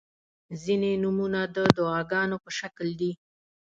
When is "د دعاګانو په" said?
1.55-2.49